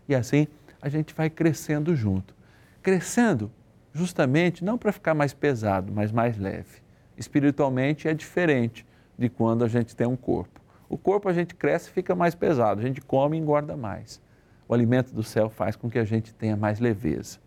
E 0.08 0.14
assim 0.14 0.46
a 0.80 0.88
gente 0.88 1.14
vai 1.14 1.30
crescendo 1.30 1.94
junto. 1.96 2.34
Crescendo 2.82 3.50
justamente 3.92 4.64
não 4.64 4.76
para 4.76 4.92
ficar 4.92 5.14
mais 5.14 5.32
pesado, 5.32 5.92
mas 5.92 6.12
mais 6.12 6.36
leve. 6.36 6.82
Espiritualmente 7.16 8.08
é 8.08 8.14
diferente 8.14 8.86
de 9.16 9.28
quando 9.28 9.64
a 9.64 9.68
gente 9.68 9.94
tem 9.94 10.06
um 10.06 10.16
corpo. 10.16 10.60
O 10.88 10.98
corpo 10.98 11.28
a 11.28 11.32
gente 11.32 11.54
cresce 11.54 11.88
e 11.88 11.92
fica 11.92 12.14
mais 12.14 12.34
pesado, 12.34 12.80
a 12.80 12.84
gente 12.84 13.00
come 13.00 13.36
e 13.36 13.40
engorda 13.40 13.76
mais. 13.76 14.20
O 14.68 14.74
alimento 14.74 15.14
do 15.14 15.22
céu 15.22 15.48
faz 15.48 15.76
com 15.76 15.88
que 15.88 15.98
a 15.98 16.04
gente 16.04 16.34
tenha 16.34 16.56
mais 16.56 16.78
leveza. 16.80 17.38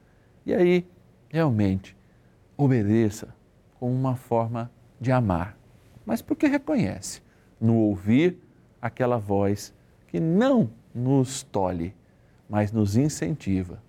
E 0.46 0.53
aí, 0.53 0.88
realmente, 1.29 1.96
obedeça 2.56 3.34
com 3.79 3.94
uma 3.94 4.15
forma 4.15 4.72
de 5.00 5.12
amar, 5.12 5.58
mas 6.06 6.22
porque 6.22 6.48
reconhece 6.48 7.22
no 7.60 7.75
ouvir 7.75 8.39
aquela 8.82 9.17
voz 9.17 9.74
que 10.08 10.20
não 10.20 10.70
nos 10.94 11.44
tolhe, 11.44 11.96
mas 12.50 12.72
nos 12.72 12.96
incentiva, 12.96 13.82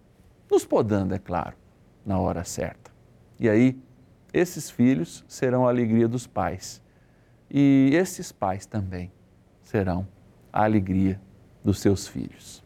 nos 0.51 0.65
podando, 0.65 1.15
é 1.15 1.19
claro, 1.19 1.57
na 2.05 2.19
hora 2.19 2.45
certa. 2.45 2.91
E 3.39 3.49
aí, 3.49 3.79
esses 4.33 4.71
filhos 4.71 5.25
serão 5.29 5.67
a 5.67 5.71
alegria 5.71 6.09
dos 6.09 6.27
pais. 6.27 6.83
E 7.51 7.91
esses 7.95 8.31
pais 8.31 8.67
também 8.67 9.11
serão 9.63 10.07
a 10.53 10.65
alegria 10.65 11.21
dos 11.65 11.81
seus 11.81 12.07
filhos. 12.07 12.65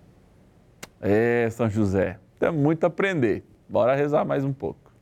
É, 1.01 1.49
São 1.51 1.69
José, 1.69 2.19
tem 2.39 2.51
muito 2.51 2.85
a 2.85 2.87
aprender. 2.87 3.45
Bora 3.69 3.95
rezar 3.95 4.25
mais 4.25 4.45
um 4.45 4.53
pouco. 4.53 4.93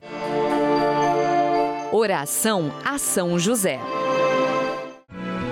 Oração 1.93 2.71
a 2.85 2.99
São 2.99 3.39
José. 3.39 3.79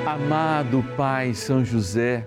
Amado 0.07 0.85
Pai 0.97 1.35
São 1.35 1.65
José, 1.65 2.27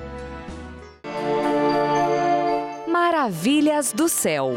Maravilhas 3.11 3.91
do 3.91 4.07
céu. 4.07 4.51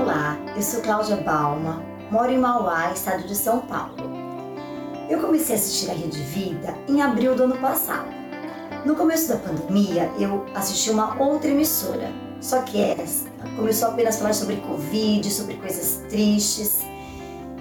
Olá, 0.00 0.38
eu 0.54 0.62
sou 0.62 0.80
Cláudia 0.80 1.16
Balma, 1.16 1.82
moro 2.08 2.30
em 2.30 2.38
Mauá, 2.38 2.92
estado 2.92 3.26
de 3.26 3.34
São 3.34 3.58
Paulo. 3.62 3.96
Eu 5.10 5.20
comecei 5.20 5.56
a 5.56 5.58
assistir 5.58 5.90
a 5.90 5.92
Rede 5.92 6.22
Vida 6.22 6.72
em 6.88 7.02
abril 7.02 7.34
do 7.34 7.42
ano 7.42 7.58
passado. 7.58 8.06
No 8.84 8.94
começo 8.94 9.28
da 9.30 9.36
pandemia, 9.36 10.08
eu 10.20 10.46
assisti 10.54 10.90
uma 10.90 11.20
outra 11.20 11.50
emissora, 11.50 12.12
só 12.40 12.62
que 12.62 12.80
essa 12.80 13.28
começou 13.56 13.88
apenas 13.88 14.14
a 14.14 14.18
falar 14.18 14.34
sobre 14.34 14.58
Covid, 14.58 15.28
sobre 15.28 15.56
coisas 15.56 16.04
tristes. 16.08 16.78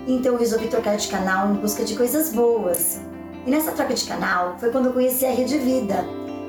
Então 0.08 0.34
eu 0.34 0.40
resolvi 0.40 0.68
trocar 0.68 0.96
de 0.96 1.08
canal 1.08 1.50
em 1.50 1.56
busca 1.56 1.84
de 1.84 1.96
coisas 1.96 2.32
boas. 2.32 3.02
E 3.48 3.50
nessa 3.50 3.72
troca 3.72 3.94
de 3.94 4.04
canal 4.04 4.58
foi 4.60 4.70
quando 4.72 4.88
eu 4.88 4.94
conheci 4.94 5.26
a 5.26 5.32
Rede 5.32 5.58
Vida. 5.58 6.04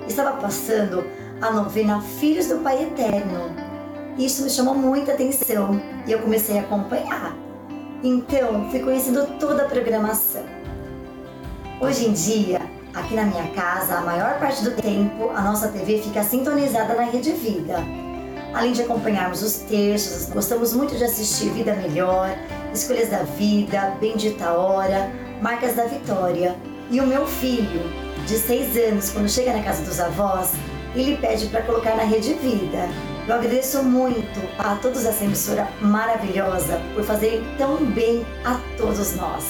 Estava 0.09 0.37
passando 0.37 1.05
a 1.40 1.49
novena 1.52 2.00
Filhos 2.00 2.49
do 2.49 2.57
Pai 2.57 2.83
Eterno. 2.83 3.55
Isso 4.19 4.43
me 4.43 4.50
chamou 4.50 4.75
muita 4.75 5.12
atenção 5.12 5.81
e 6.09 6.11
eu 6.11 6.19
comecei 6.19 6.59
a 6.59 6.62
acompanhar. 6.62 7.37
Então 8.02 8.69
fui 8.69 8.81
conhecendo 8.81 9.38
toda 9.38 9.62
a 9.62 9.69
programação. 9.69 10.43
Hoje 11.81 12.09
em 12.09 12.12
dia, 12.12 12.61
aqui 12.93 13.14
na 13.14 13.26
minha 13.26 13.47
casa, 13.50 13.99
a 13.99 14.00
maior 14.00 14.40
parte 14.40 14.64
do 14.64 14.73
tempo 14.73 15.30
a 15.37 15.41
nossa 15.41 15.69
TV 15.69 16.02
fica 16.02 16.25
sintonizada 16.25 16.95
na 16.95 17.04
Rede 17.04 17.30
Vida. 17.30 17.76
Além 18.52 18.73
de 18.73 18.82
acompanharmos 18.82 19.41
os 19.41 19.58
terços, 19.58 20.30
gostamos 20.30 20.73
muito 20.73 20.97
de 20.97 21.04
assistir 21.04 21.50
Vida 21.50 21.76
Melhor, 21.76 22.37
Escolhas 22.75 23.08
da 23.08 23.23
Vida, 23.23 23.97
Bendita 24.00 24.50
Hora, 24.50 25.13
Marcas 25.41 25.76
da 25.76 25.84
Vitória. 25.84 26.56
E 26.91 27.03
o 27.03 27.07
meu 27.07 27.27
filho, 27.27 27.83
de 28.27 28.39
6 28.39 28.77
anos, 28.79 29.11
quando 29.11 29.29
chega 29.29 29.53
na 29.53 29.63
casa 29.63 29.85
dos 29.85 30.01
avós, 30.01 30.53
ele 30.97 31.19
pede 31.19 31.47
para 31.49 31.61
colocar 31.61 31.95
na 31.95 32.03
Rede 32.03 32.33
Vida. 32.33 32.89
Eu 33.27 33.35
agradeço 33.35 33.83
muito 33.83 34.41
a 34.59 34.75
todos 34.77 35.05
essa 35.05 35.23
emissora 35.23 35.69
maravilhosa 35.83 36.81
por 36.95 37.05
fazerem 37.05 37.43
tão 37.59 37.85
bem 37.85 38.25
a 38.43 38.59
todos 38.79 39.15
nós. 39.17 39.45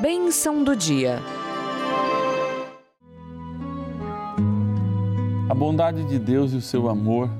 Bênção 0.00 0.64
do 0.64 0.74
dia. 0.74 1.22
A 5.48 5.54
bondade 5.54 6.02
de 6.02 6.18
Deus 6.18 6.52
e 6.52 6.56
o 6.56 6.60
seu 6.60 6.88
amor 6.88 7.30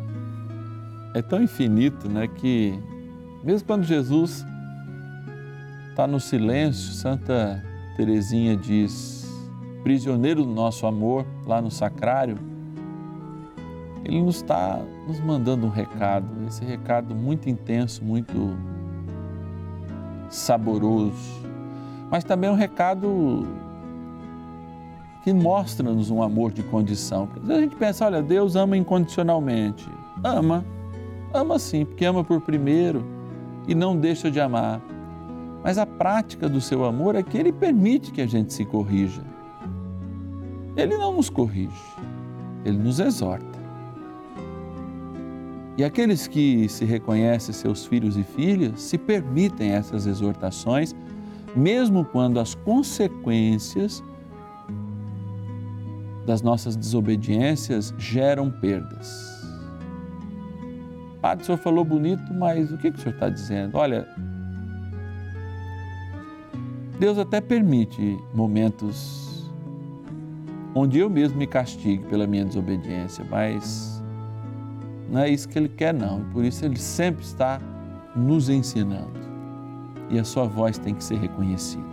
é 1.19 1.23
tão 1.23 1.43
infinito, 1.43 2.09
né, 2.09 2.29
que 2.29 2.79
mesmo 3.43 3.67
quando 3.67 3.85
Jesus 3.85 4.45
está 5.91 6.07
no 6.07 6.21
silêncio, 6.21 6.93
Santa 6.93 7.63
Teresinha 7.97 8.57
diz, 8.57 9.29
prisioneiro 9.83 10.45
do 10.45 10.53
nosso 10.53 10.87
amor, 10.87 11.27
lá 11.45 11.61
no 11.61 11.71
sacrário, 11.71 12.39
ele 14.05 14.23
nos 14.23 14.37
está 14.37 14.81
nos 15.07 15.19
mandando 15.21 15.67
um 15.67 15.71
recado, 15.71 16.27
esse 16.47 16.65
recado 16.65 17.15
muito 17.15 17.49
intenso, 17.49 18.05
muito 18.05 18.57
saboroso, 20.31 21.43
mas 22.11 22.23
também 22.25 22.49
um 22.49 22.55
recado 22.55 23.47
que 25.25 25.33
mostra-nos 25.33 26.11
um 26.11 26.23
amor 26.23 26.53
de 26.53 26.63
condição. 26.63 27.27
Porque 27.27 27.41
às 27.41 27.47
vezes 27.49 27.59
a 27.59 27.65
gente 27.65 27.77
pensa, 27.77 28.07
olha, 28.07 28.23
Deus 28.23 28.57
ama 28.57 28.77
incondicionalmente. 28.77 29.87
Ama, 30.25 30.65
ama 31.33 31.59
sim, 31.59 31.85
porque 31.85 32.05
ama 32.05 32.25
por 32.25 32.41
primeiro 32.41 33.05
e 33.67 33.75
não 33.75 33.97
deixa 33.97 34.31
de 34.31 34.41
amar. 34.41 34.81
Mas 35.63 35.77
a 35.77 35.85
prática 35.85 36.49
do 36.49 36.61
seu 36.61 36.85
amor 36.85 37.15
é 37.15 37.23
que 37.23 37.37
ele 37.37 37.53
permite 37.53 38.13
que 38.13 38.21
a 38.21 38.27
gente 38.27 38.53
se 38.53 38.65
corrija. 38.65 39.23
Ele 40.77 40.97
não 40.97 41.17
nos 41.17 41.29
corrige, 41.29 41.73
ele 42.65 42.79
nos 42.79 43.01
exorta. 43.01 43.59
E 45.77 45.85
aqueles 45.85 46.27
que 46.27 46.69
se 46.69 46.85
reconhecem 46.85 47.55
seus 47.55 47.87
filhos 47.87 48.17
e 48.17 48.23
filhas 48.23 48.81
se 48.81 48.99
permitem 48.99 49.71
essas 49.71 50.07
exortações, 50.07 50.95
mesmo 51.55 52.05
quando 52.05 52.41
as 52.41 52.55
consequências 52.55 54.03
das 56.27 56.43
nossas 56.43 56.77
desobediências 56.77 57.95
geram 57.97 58.51
perdas. 58.51 59.38
Padre, 61.29 61.43
o 61.43 61.47
senhor 61.47 61.59
falou 61.59 61.85
bonito, 61.85 62.33
mas 62.33 62.73
o 62.73 62.79
que, 62.79 62.91
que 62.91 62.99
o 62.99 63.03
senhor 63.03 63.13
está 63.13 63.29
dizendo? 63.29 63.77
Olha, 63.77 64.09
Deus 66.99 67.19
até 67.19 67.39
permite 67.39 68.19
momentos 68.33 69.47
onde 70.75 70.99
eu 70.99 71.11
mesmo 71.11 71.37
me 71.37 71.47
castigue 71.47 72.03
pela 72.07 72.27
minha 72.27 72.47
desobediência, 72.47 73.27
mas 73.31 74.03
não 75.11 75.21
é 75.21 75.29
isso 75.29 75.47
que 75.47 75.59
Ele 75.59 75.69
quer, 75.69 75.93
não. 75.93 76.23
E 76.23 76.25
por 76.33 76.45
isso 76.47 76.65
Ele 76.65 76.79
sempre 76.79 77.23
está 77.23 77.61
nos 78.17 78.49
ensinando. 78.49 79.21
E 80.09 80.19
a 80.19 80.25
sua 80.25 80.45
voz 80.45 80.79
tem 80.79 80.95
que 80.95 81.05
ser 81.05 81.19
reconhecida. 81.19 81.85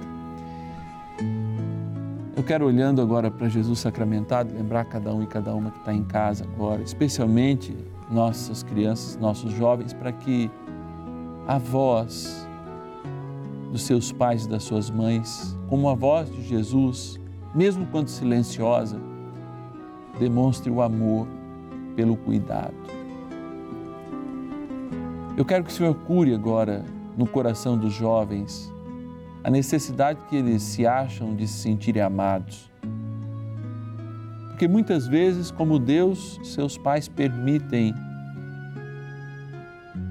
Eu 2.38 2.44
quero, 2.44 2.66
olhando 2.66 3.02
agora 3.02 3.30
para 3.30 3.50
Jesus 3.50 3.80
sacramentado, 3.80 4.54
lembrar 4.56 4.86
cada 4.86 5.14
um 5.14 5.22
e 5.22 5.28
cada 5.28 5.54
uma 5.54 5.72
que 5.72 5.80
está 5.80 5.94
em 5.94 6.06
casa 6.06 6.46
agora, 6.46 6.82
especialmente 6.82 7.76
nossas 8.10 8.64
crianças, 8.64 9.18
nossos 9.18 9.52
jovens, 9.54 9.94
para 9.94 10.12
que 10.12 10.50
a 11.48 11.58
voz 11.58 12.48
dos 13.72 13.84
seus 13.84 14.12
pais 14.12 14.46
e 14.46 14.50
das 14.50 14.64
suas 14.64 14.90
mães, 14.90 15.58
como 15.68 15.90
a 15.90 15.96
voz 15.96 16.32
de 16.32 16.44
Jesus, 16.44 17.20
mesmo 17.54 17.86
quando 17.88 18.08
silenciosa, 18.08 19.00
demonstre 20.20 20.72
o 20.72 20.82
amor 20.82 21.28
pelo 21.96 22.16
cuidado. 22.16 22.74
Eu 25.38 25.44
quero 25.44 25.64
que 25.64 25.70
o 25.70 25.74
Senhor 25.74 25.94
cure 25.94 26.34
agora 26.34 26.86
no 27.18 27.28
coração 27.28 27.78
dos 27.78 27.94
jovens 27.94 28.74
a 29.44 29.50
necessidade 29.52 30.20
que 30.28 30.36
eles 30.36 30.64
se 30.64 30.88
acham 30.88 31.36
de 31.36 31.48
se 31.48 31.60
sentirem 31.60 32.02
amados. 32.02 32.72
Porque 34.56 34.70
muitas 34.70 35.06
vezes, 35.06 35.52
como 35.52 35.78
Deus, 35.78 36.40
seus 36.42 36.78
pais 36.78 37.10
permitem 37.10 37.94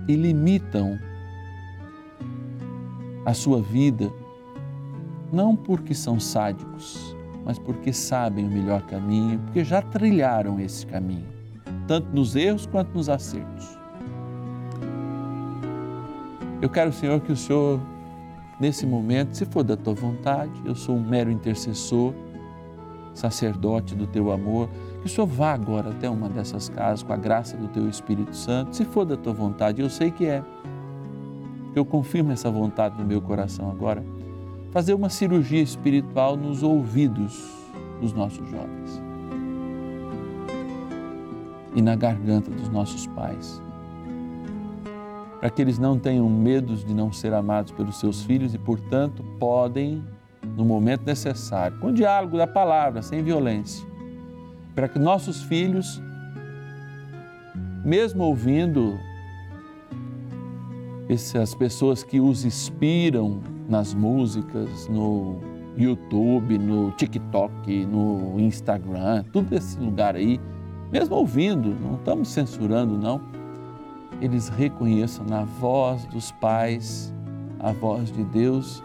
e 0.06 0.14
limitam 0.14 0.98
a 3.24 3.32
sua 3.32 3.62
vida, 3.62 4.12
não 5.32 5.56
porque 5.56 5.94
são 5.94 6.20
sádicos, 6.20 7.16
mas 7.42 7.58
porque 7.58 7.90
sabem 7.90 8.44
o 8.46 8.50
melhor 8.50 8.82
caminho, 8.82 9.38
porque 9.46 9.64
já 9.64 9.80
trilharam 9.80 10.60
esse 10.60 10.86
caminho, 10.86 11.26
tanto 11.88 12.14
nos 12.14 12.36
erros 12.36 12.66
quanto 12.66 12.92
nos 12.92 13.08
acertos. 13.08 13.66
Eu 16.60 16.68
quero, 16.68 16.92
Senhor, 16.92 17.18
que 17.18 17.32
o 17.32 17.36
Senhor, 17.36 17.80
nesse 18.60 18.84
momento, 18.84 19.38
se 19.38 19.46
for 19.46 19.64
da 19.64 19.74
tua 19.74 19.94
vontade, 19.94 20.52
eu 20.66 20.74
sou 20.74 20.96
um 20.96 21.02
mero 21.02 21.30
intercessor, 21.30 22.12
sacerdote 23.14 23.94
do 23.94 24.06
teu 24.06 24.30
amor, 24.32 24.68
que 25.00 25.06
o 25.06 25.08
Senhor 25.08 25.26
vá 25.26 25.52
agora 25.52 25.90
até 25.90 26.10
uma 26.10 26.28
dessas 26.28 26.68
casas 26.68 27.02
com 27.02 27.12
a 27.12 27.16
graça 27.16 27.56
do 27.56 27.68
teu 27.68 27.88
Espírito 27.88 28.34
Santo, 28.36 28.76
se 28.76 28.84
for 28.84 29.04
da 29.04 29.16
tua 29.16 29.32
vontade, 29.32 29.80
eu 29.80 29.88
sei 29.88 30.10
que 30.10 30.26
é. 30.26 30.42
Eu 31.74 31.84
confirmo 31.84 32.32
essa 32.32 32.50
vontade 32.50 32.98
no 32.98 33.04
meu 33.04 33.20
coração 33.20 33.70
agora. 33.70 34.04
Fazer 34.70 34.94
uma 34.94 35.08
cirurgia 35.08 35.62
espiritual 35.62 36.36
nos 36.36 36.62
ouvidos 36.62 37.48
dos 38.00 38.12
nossos 38.12 38.48
jovens 38.50 39.02
e 41.74 41.82
na 41.82 41.96
garganta 41.96 42.50
dos 42.50 42.68
nossos 42.68 43.06
pais 43.08 43.62
para 45.44 45.50
que 45.50 45.60
eles 45.60 45.78
não 45.78 45.98
tenham 45.98 46.26
medos 46.26 46.82
de 46.82 46.94
não 46.94 47.12
ser 47.12 47.34
amados 47.34 47.70
pelos 47.70 48.00
seus 48.00 48.22
filhos 48.24 48.54
e, 48.54 48.58
portanto, 48.58 49.22
podem, 49.38 50.02
no 50.56 50.64
momento 50.64 51.04
necessário, 51.04 51.78
com 51.78 51.88
o 51.88 51.92
diálogo 51.92 52.36
da 52.36 52.46
palavra, 52.46 53.02
sem 53.02 53.22
violência, 53.22 53.86
para 54.74 54.88
que 54.88 54.98
nossos 54.98 55.42
filhos, 55.42 56.02
mesmo 57.84 58.24
ouvindo 58.24 58.98
essas 61.08 61.54
pessoas 61.54 62.02
que 62.02 62.20
os 62.20 62.44
inspiram 62.44 63.40
nas 63.68 63.94
músicas, 63.94 64.88
no 64.88 65.40
YouTube, 65.76 66.58
no 66.58 66.90
TikTok, 66.92 67.84
no 67.86 68.38
Instagram, 68.38 69.24
tudo 69.32 69.54
esse 69.54 69.78
lugar 69.78 70.16
aí, 70.16 70.40
mesmo 70.92 71.16
ouvindo, 71.16 71.74
não 71.80 71.96
estamos 71.96 72.28
censurando, 72.28 72.96
não 72.96 73.20
eles 74.20 74.48
reconheçam 74.48 75.24
na 75.26 75.44
voz 75.44 76.04
dos 76.06 76.30
pais 76.32 77.12
a 77.58 77.72
voz 77.72 78.12
de 78.12 78.22
Deus 78.24 78.82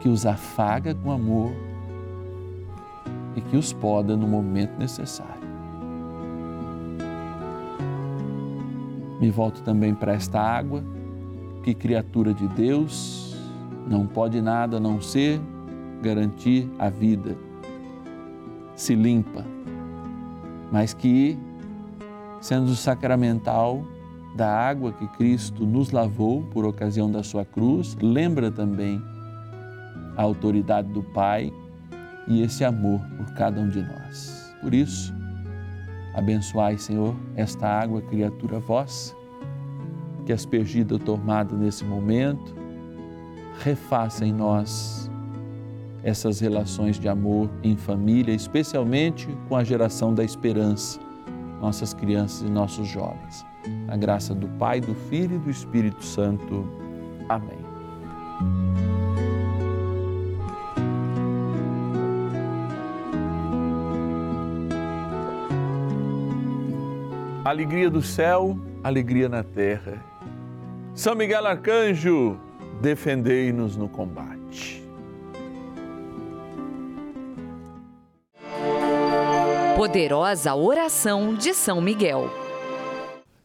que 0.00 0.08
os 0.08 0.26
afaga 0.26 0.94
com 0.94 1.10
amor 1.10 1.52
e 3.36 3.40
que 3.40 3.56
os 3.56 3.72
poda 3.72 4.16
no 4.16 4.26
momento 4.26 4.78
necessário. 4.78 5.38
Me 9.20 9.30
volto 9.30 9.62
também 9.62 9.94
para 9.94 10.12
esta 10.12 10.40
água, 10.40 10.82
que 11.62 11.74
criatura 11.74 12.32
de 12.32 12.46
Deus 12.48 13.36
não 13.86 14.06
pode 14.06 14.40
nada 14.40 14.76
a 14.76 14.80
não 14.80 15.00
ser 15.00 15.40
garantir 16.00 16.70
a 16.78 16.88
vida. 16.88 17.36
Se 18.76 18.94
limpa, 18.94 19.44
mas 20.70 20.94
que 20.94 21.36
sendo 22.40 22.74
sacramental 22.76 23.82
da 24.36 24.48
água 24.48 24.92
que 24.92 25.06
Cristo 25.08 25.66
nos 25.66 25.90
lavou 25.90 26.42
por 26.52 26.64
ocasião 26.64 27.10
da 27.10 27.24
sua 27.24 27.44
cruz, 27.44 27.96
lembra 28.00 28.52
também 28.52 29.02
a 30.18 30.22
autoridade 30.22 30.88
do 30.88 31.02
Pai 31.02 31.50
e 32.26 32.42
esse 32.42 32.62
amor 32.62 33.00
por 33.16 33.32
cada 33.32 33.58
um 33.58 33.70
de 33.70 33.82
nós. 33.82 34.54
Por 34.60 34.74
isso, 34.74 35.14
abençoai, 36.14 36.76
Senhor, 36.76 37.16
esta 37.36 37.66
água, 37.66 38.02
criatura 38.02 38.58
vossa, 38.58 39.14
que 40.26 40.32
aspergida 40.32 40.94
ou 40.94 41.00
tomada 41.00 41.56
nesse 41.56 41.84
momento, 41.84 42.54
refaça 43.60 44.26
em 44.26 44.32
nós 44.32 45.10
essas 46.02 46.40
relações 46.40 46.98
de 46.98 47.08
amor 47.08 47.48
em 47.62 47.76
família, 47.76 48.34
especialmente 48.34 49.26
com 49.48 49.56
a 49.56 49.64
geração 49.64 50.12
da 50.12 50.22
esperança 50.22 51.00
nossas 51.60 51.92
crianças 51.92 52.42
e 52.42 52.50
nossos 52.50 52.88
jovens. 52.88 53.44
A 53.88 53.96
graça 53.96 54.34
do 54.34 54.48
Pai, 54.50 54.80
do 54.80 54.94
Filho 54.94 55.36
e 55.36 55.38
do 55.38 55.50
Espírito 55.50 56.04
Santo. 56.04 56.66
Amém. 57.28 58.87
Alegria 67.48 67.88
do 67.88 68.02
céu, 68.02 68.58
alegria 68.84 69.26
na 69.26 69.42
terra. 69.42 70.04
São 70.94 71.14
Miguel 71.14 71.46
Arcanjo, 71.46 72.38
defendei-nos 72.78 73.74
no 73.74 73.88
combate. 73.88 74.84
Poderosa 79.74 80.54
oração 80.54 81.32
de 81.32 81.54
São 81.54 81.80
Miguel. 81.80 82.30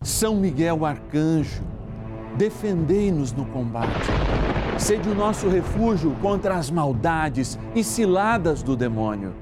São 0.01 0.35
Miguel 0.35 0.83
Arcanjo, 0.83 1.63
defendei-nos 2.35 3.31
no 3.31 3.45
combate. 3.45 3.87
Sede 4.77 5.07
o 5.07 5.15
nosso 5.15 5.47
refúgio 5.47 6.13
contra 6.21 6.55
as 6.55 6.69
maldades 6.69 7.57
e 7.73 7.81
ciladas 7.81 8.61
do 8.61 8.75
demônio. 8.75 9.33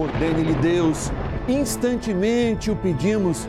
Ordene-lhe 0.00 0.54
Deus, 0.54 1.10
instantemente 1.48 2.70
o 2.70 2.76
pedimos, 2.76 3.48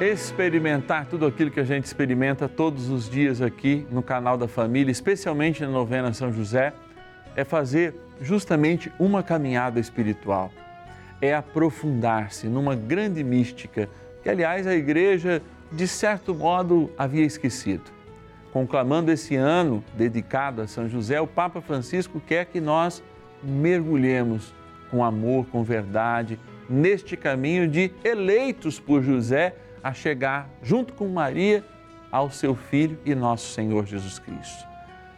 Experimentar 0.00 1.06
tudo 1.06 1.26
aquilo 1.26 1.50
que 1.50 1.60
a 1.60 1.64
gente 1.64 1.84
experimenta 1.84 2.48
todos 2.48 2.90
os 2.90 3.08
dias 3.08 3.40
aqui 3.40 3.86
no 3.90 4.02
canal 4.02 4.36
da 4.36 4.48
família, 4.48 4.90
especialmente 4.90 5.62
na 5.62 5.68
novena 5.68 6.12
São 6.12 6.32
José, 6.32 6.72
é 7.36 7.44
fazer 7.44 7.94
justamente 8.20 8.92
uma 8.98 9.22
caminhada 9.22 9.80
espiritual 9.80 10.50
é 11.24 11.34
aprofundar-se 11.34 12.48
numa 12.48 12.74
grande 12.74 13.24
mística 13.24 13.88
que, 14.22 14.28
aliás, 14.28 14.66
a 14.66 14.74
igreja, 14.74 15.40
de 15.72 15.88
certo 15.88 16.34
modo, 16.34 16.90
havia 16.98 17.24
esquecido. 17.24 17.84
Conclamando 18.52 19.10
esse 19.10 19.34
ano 19.34 19.82
dedicado 19.96 20.62
a 20.62 20.66
São 20.66 20.88
José, 20.88 21.20
o 21.20 21.26
Papa 21.26 21.60
Francisco 21.60 22.20
quer 22.20 22.46
que 22.46 22.60
nós 22.60 23.02
mergulhemos 23.42 24.54
com 24.90 25.02
amor, 25.02 25.46
com 25.46 25.64
verdade, 25.64 26.38
neste 26.68 27.16
caminho 27.16 27.66
de 27.66 27.90
eleitos 28.04 28.78
por 28.78 29.02
José 29.02 29.54
a 29.84 29.92
chegar, 29.92 30.48
junto 30.62 30.94
com 30.94 31.06
Maria, 31.06 31.62
ao 32.10 32.30
seu 32.30 32.54
Filho 32.54 32.98
e 33.04 33.14
nosso 33.14 33.52
Senhor 33.52 33.84
Jesus 33.84 34.18
Cristo. 34.18 34.66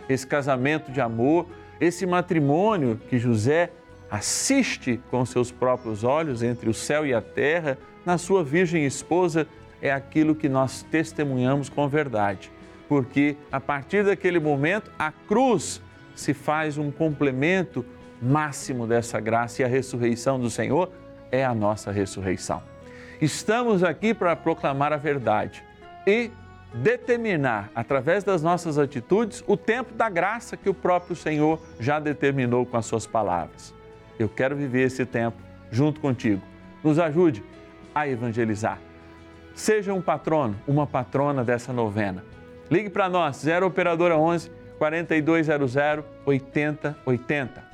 Esse 0.09 0.27
casamento 0.27 0.91
de 0.91 1.01
amor, 1.01 1.47
esse 1.81 2.05
matrimônio 2.05 3.01
que 3.09 3.17
José 3.17 3.71
assiste 4.11 5.01
com 5.09 5.25
seus 5.25 5.53
próprios 5.53 6.03
olhos 6.03 6.43
entre 6.43 6.69
o 6.69 6.75
céu 6.75 7.07
e 7.07 7.15
a 7.15 7.21
terra, 7.21 7.79
na 8.05 8.19
sua 8.19 8.43
Virgem 8.43 8.85
Esposa, 8.85 9.47
é 9.81 9.93
aquilo 9.93 10.35
que 10.35 10.49
nós 10.49 10.83
testemunhamos 10.91 11.69
com 11.69 11.89
verdade. 11.89 12.51
Porque 12.89 13.37
a 13.53 13.61
partir 13.61 14.05
daquele 14.05 14.41
momento, 14.41 14.91
a 14.99 15.13
cruz 15.13 15.81
se 16.15 16.35
faz 16.35 16.77
um 16.79 16.91
complemento 16.91 17.85
máximo 18.21 18.87
dessa 18.87 19.21
graça 19.21 19.63
e 19.63 19.65
a 19.65 19.69
ressurreição 19.69 20.41
do 20.41 20.51
Senhor 20.51 20.91
é 21.31 21.45
a 21.45 21.55
nossa 21.55 21.93
ressurreição. 21.93 22.76
Estamos 23.21 23.83
aqui 23.83 24.13
para 24.13 24.37
proclamar 24.37 24.93
a 24.93 24.97
verdade 24.99 25.65
e 26.07 26.31
determinar, 26.75 27.71
através 27.75 28.23
das 28.23 28.43
nossas 28.43 28.79
atitudes, 28.79 29.43
o 29.47 29.57
tempo 29.57 29.95
da 29.95 30.11
graça 30.11 30.57
que 30.57 30.69
o 30.69 30.75
próprio 30.75 31.17
Senhor 31.17 31.59
já 31.81 31.99
determinou 31.99 32.67
com 32.67 32.77
as 32.77 32.85
suas 32.85 33.07
palavras. 33.07 33.75
Eu 34.19 34.29
quero 34.29 34.55
viver 34.55 34.83
esse 34.83 35.07
tempo 35.07 35.39
junto 35.71 36.01
contigo. 36.01 36.43
Nos 36.85 36.99
ajude 36.99 37.43
a 37.95 38.07
evangelizar. 38.07 38.79
Seja 39.55 39.95
um 39.95 40.03
patrono, 40.03 40.55
uma 40.69 40.87
patrona 40.87 41.43
dessa 41.43 41.73
novena. 41.73 42.23
Ligue 42.71 42.91
para 42.91 43.09
nós, 43.09 43.37
0 43.37 43.67
Operadora 43.67 44.19
11 44.19 44.51
4200 44.79 45.75
8080. 46.27 47.65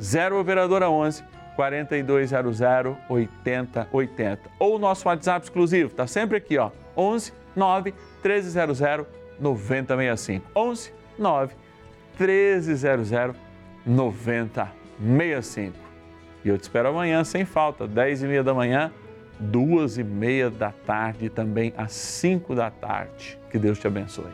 0 0.00 0.40
Operadora 0.40 0.88
11 0.88 1.22
4200 1.56 2.60
8080. 3.08 4.40
Ou 4.58 4.76
o 4.76 4.78
nosso 4.78 5.08
WhatsApp 5.08 5.44
exclusivo, 5.44 5.94
tá 5.94 6.06
sempre 6.06 6.36
aqui, 6.36 6.58
ó. 6.58 6.70
11 6.96 7.32
9 7.56 7.94
1300 8.22 8.78
9065. 9.40 10.46
11 10.54 10.92
9 11.18 11.54
1300 12.20 13.10
9065. 13.86 15.74
E 16.44 16.48
eu 16.48 16.56
te 16.58 16.62
espero 16.62 16.88
amanhã 16.90 17.24
sem 17.24 17.44
falta, 17.44 17.88
10 17.88 18.22
e 18.22 18.26
meia 18.26 18.44
da 18.44 18.54
manhã, 18.54 18.92
2 19.40 19.98
e 19.98 20.04
meia 20.04 20.48
da 20.50 20.70
tarde 20.70 21.26
e 21.26 21.28
também 21.28 21.74
às 21.76 21.92
5 21.92 22.54
da 22.54 22.70
tarde. 22.70 23.38
Que 23.50 23.58
Deus 23.58 23.78
te 23.78 23.86
abençoe. 23.86 24.32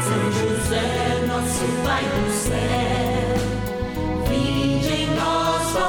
São 0.00 0.32
José, 0.32 1.26
nosso 1.26 1.64
Pai 1.84 2.02
do 2.04 2.30
céu 2.30 2.63